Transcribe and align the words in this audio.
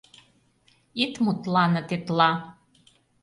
Ит 1.03 1.13
мутлане 1.23 1.81
тетла! 1.89 2.31